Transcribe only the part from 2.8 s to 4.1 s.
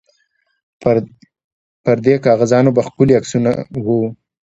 ښکلي عکسونه وو.